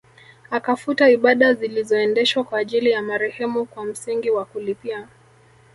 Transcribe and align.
Akafuta 0.51 1.09
ibada 1.09 1.53
zilizoendeshwa 1.53 2.43
kwa 2.43 2.59
ajili 2.59 2.89
ya 2.91 3.01
marehemu 3.01 3.65
kwa 3.65 3.85
msingi 3.85 4.29
wa 4.29 4.45
kulipia 4.45 5.07